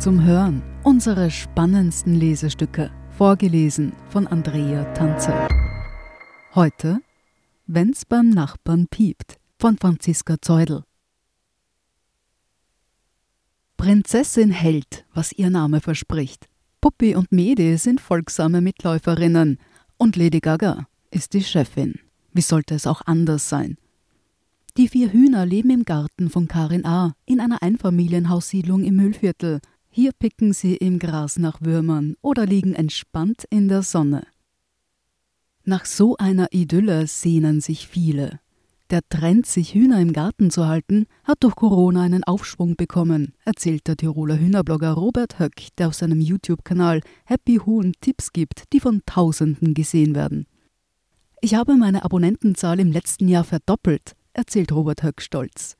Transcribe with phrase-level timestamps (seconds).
[0.00, 0.64] zum Hören.
[0.82, 5.46] Unsere spannendsten Lesestücke, vorgelesen von Andrea Tanzer.
[6.56, 6.98] Heute
[7.68, 10.82] Wenn's beim Nachbarn piept von Franziska Zeudel.
[13.76, 16.48] Prinzessin hält, was ihr Name verspricht.
[16.80, 19.60] Puppi und Mede sind folgsame Mitläuferinnen
[19.98, 22.00] und Lady Gaga ist die Chefin.
[22.32, 23.78] Wie sollte es auch anders sein?
[24.76, 27.14] Die vier Hühner leben im Garten von Karin A.
[27.24, 29.60] in einer Einfamilienhaussiedlung im Müllviertel.
[29.88, 34.26] Hier picken sie im Gras nach Würmern oder liegen entspannt in der Sonne.
[35.64, 38.38] Nach so einer Idylle sehnen sich viele.
[38.90, 43.86] Der Trend, sich Hühner im Garten zu halten, hat durch Corona einen Aufschwung bekommen, erzählt
[43.86, 49.00] der Tiroler Hühnerblogger Robert Höck, der auf seinem YouTube-Kanal Happy Huhn Tipps gibt, die von
[49.06, 50.44] Tausenden gesehen werden.
[51.40, 55.76] Ich habe meine Abonnentenzahl im letzten Jahr verdoppelt, erzählt Robert Höck stolz.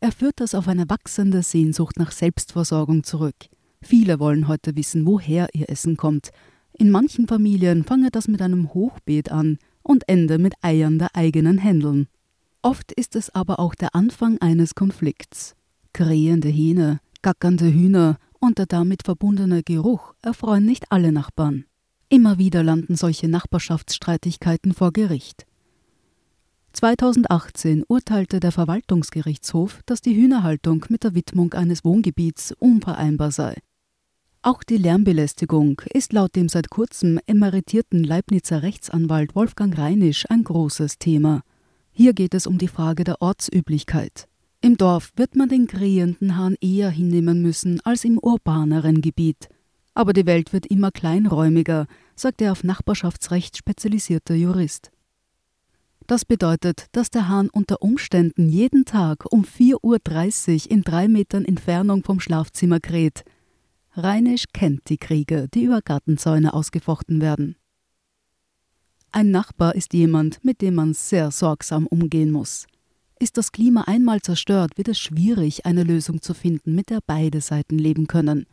[0.00, 3.36] Er führt das auf eine wachsende Sehnsucht nach Selbstversorgung zurück.
[3.80, 6.30] Viele wollen heute wissen, woher ihr Essen kommt.
[6.72, 11.58] In manchen Familien fange das mit einem Hochbeet an und ende mit Eiern der eigenen
[11.58, 12.08] Händeln.
[12.62, 15.54] Oft ist es aber auch der Anfang eines Konflikts.
[15.92, 21.66] Krähende Hähne, gackernde Hühner und der damit verbundene Geruch erfreuen nicht alle Nachbarn.
[22.08, 25.46] Immer wieder landen solche Nachbarschaftsstreitigkeiten vor Gericht.
[26.74, 33.54] 2018 urteilte der Verwaltungsgerichtshof, dass die Hühnerhaltung mit der Widmung eines Wohngebiets unvereinbar sei.
[34.42, 40.98] Auch die Lärmbelästigung ist laut dem seit kurzem emeritierten Leibnizer Rechtsanwalt Wolfgang Reinisch ein großes
[40.98, 41.42] Thema.
[41.92, 44.26] Hier geht es um die Frage der Ortsüblichkeit.
[44.60, 49.48] Im Dorf wird man den krähenden Hahn eher hinnehmen müssen als im urbaneren Gebiet.
[49.94, 51.86] Aber die Welt wird immer kleinräumiger,
[52.16, 54.90] sagt der auf Nachbarschaftsrecht spezialisierte Jurist.
[56.06, 61.46] Das bedeutet, dass der Hahn unter Umständen jeden Tag um 4.30 Uhr in drei Metern
[61.46, 63.24] Entfernung vom Schlafzimmer kräht.
[63.94, 67.56] Reinisch kennt die Kriege, die über Gartenzäune ausgefochten werden.
[69.12, 72.66] Ein Nachbar ist jemand, mit dem man sehr sorgsam umgehen muss.
[73.18, 77.40] Ist das Klima einmal zerstört, wird es schwierig, eine Lösung zu finden, mit der beide
[77.40, 78.46] Seiten leben können.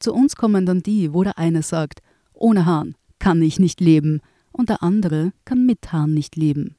[0.00, 2.00] Zu uns kommen dann die, wo der eine sagt,
[2.34, 4.20] ohne Hahn kann ich nicht leben,
[4.58, 6.76] und der andere kann mit Hahn nicht leben.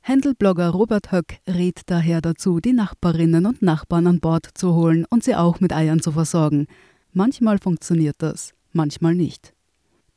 [0.00, 5.24] Händelblogger Robert Höck rät daher dazu, die Nachbarinnen und Nachbarn an Bord zu holen und
[5.24, 6.66] sie auch mit Eiern zu versorgen.
[7.12, 9.52] Manchmal funktioniert das, manchmal nicht.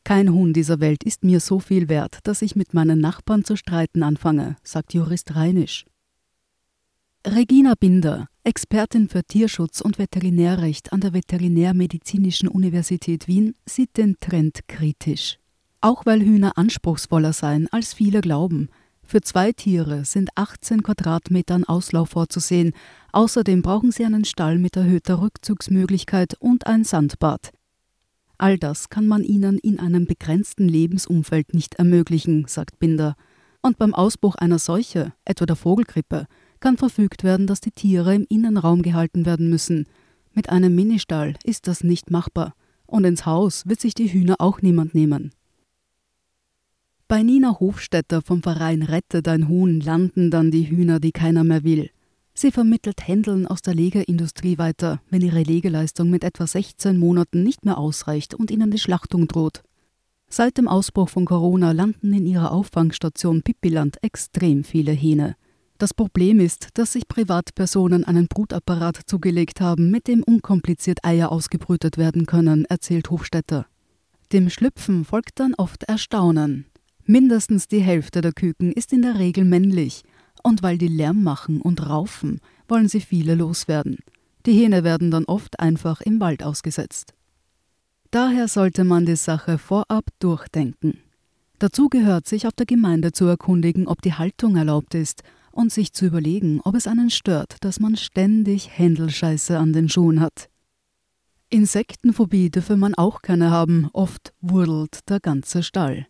[0.03, 3.55] Kein Huhn dieser Welt ist mir so viel wert, dass ich mit meinen Nachbarn zu
[3.55, 5.85] streiten anfange, sagt Jurist Reinisch.
[7.25, 14.67] Regina Binder, Expertin für Tierschutz und Veterinärrecht an der Veterinärmedizinischen Universität Wien, sieht den Trend
[14.67, 15.39] kritisch.
[15.81, 18.69] Auch weil Hühner anspruchsvoller seien, als viele glauben.
[19.01, 22.73] Für zwei Tiere sind 18 Quadratmetern Auslauf vorzusehen.
[23.11, 27.51] Außerdem brauchen sie einen Stall mit erhöhter Rückzugsmöglichkeit und ein Sandbad.
[28.37, 33.15] All das kann man ihnen in einem begrenzten Lebensumfeld nicht ermöglichen, sagt Binder.
[33.61, 36.27] Und beim Ausbruch einer Seuche, etwa der Vogelgrippe,
[36.59, 39.87] kann verfügt werden, dass die Tiere im Innenraum gehalten werden müssen.
[40.33, 42.53] Mit einem Ministall ist das nicht machbar.
[42.85, 45.31] Und ins Haus wird sich die Hühner auch niemand nehmen.
[47.09, 51.63] Bei Nina Hofstetter vom Verein Rette dein Huhn landen dann die Hühner, die keiner mehr
[51.63, 51.89] will.
[52.35, 57.65] Sie vermittelt Händeln aus der Legeindustrie weiter, wenn ihre Legeleistung mit etwa 16 Monaten nicht
[57.65, 59.63] mehr ausreicht und ihnen die Schlachtung droht.
[60.29, 65.35] Seit dem Ausbruch von Corona landen in ihrer Auffangstation Pippiland extrem viele Hähne.
[65.79, 71.97] Das Problem ist, dass sich Privatpersonen einen Brutapparat zugelegt haben, mit dem unkompliziert Eier ausgebrütet
[71.97, 73.65] werden können, erzählt Hofstetter.
[74.31, 76.68] Dem Schlüpfen folgt dann oft Erstaunen.
[77.11, 80.03] Mindestens die Hälfte der Küken ist in der Regel männlich,
[80.43, 83.97] und weil die Lärm machen und raufen, wollen sie viele loswerden.
[84.45, 87.15] Die Hähne werden dann oft einfach im Wald ausgesetzt.
[88.11, 90.99] Daher sollte man die Sache vorab durchdenken.
[91.57, 95.93] Dazu gehört, sich auf der Gemeinde zu erkundigen, ob die Haltung erlaubt ist und sich
[95.93, 100.47] zu überlegen, ob es einen stört, dass man ständig Händelscheiße an den Schuhen hat.
[101.49, 106.05] Insektenphobie dürfe man auch keine haben, oft wurdelt der ganze Stall.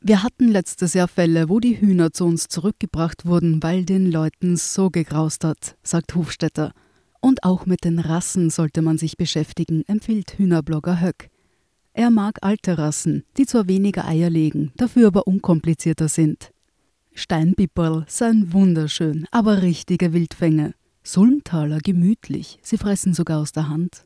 [0.00, 4.56] Wir hatten letztes Jahr Fälle, wo die Hühner zu uns zurückgebracht wurden, weil den Leuten
[4.56, 6.72] so gegraust hat, sagt Hofstetter.
[7.20, 11.30] Und auch mit den Rassen sollte man sich beschäftigen, empfiehlt Hühnerblogger Höck.
[11.92, 16.52] Er mag alte Rassen, die zwar weniger Eier legen, dafür aber unkomplizierter sind.
[17.14, 20.74] Steinbipperl seien wunderschön, aber richtige Wildfänge.
[21.02, 24.05] Sulmtaler gemütlich, sie fressen sogar aus der Hand.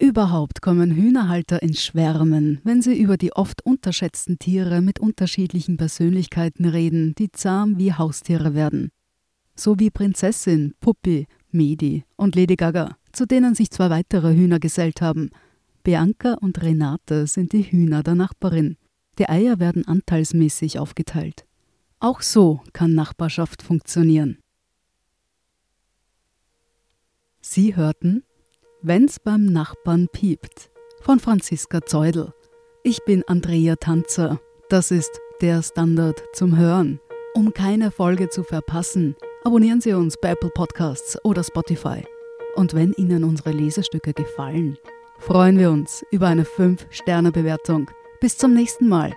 [0.00, 6.66] Überhaupt kommen Hühnerhalter ins Schwärmen, wenn sie über die oft unterschätzten Tiere mit unterschiedlichen Persönlichkeiten
[6.66, 8.92] reden, die zahm wie Haustiere werden.
[9.56, 12.96] So wie Prinzessin, Puppi, Medi und Lady Gaga.
[13.10, 15.30] zu denen sich zwei weitere Hühner gesellt haben.
[15.82, 18.76] Bianca und Renate sind die Hühner der Nachbarin.
[19.18, 21.44] Die Eier werden anteilsmäßig aufgeteilt.
[21.98, 24.38] Auch so kann Nachbarschaft funktionieren.
[27.40, 28.22] Sie hörten
[28.80, 30.70] Wenn's beim Nachbarn piept
[31.00, 32.32] von Franziska Zeudel.
[32.84, 34.40] Ich bin Andrea Tanzer.
[34.68, 35.10] Das ist
[35.40, 37.00] der Standard zum Hören.
[37.34, 42.04] Um keine Folge zu verpassen, abonnieren Sie uns bei Apple Podcasts oder Spotify.
[42.54, 44.78] Und wenn Ihnen unsere Lesestücke gefallen,
[45.18, 47.90] freuen wir uns über eine 5-Sterne-Bewertung.
[48.20, 49.12] Bis zum nächsten Mal.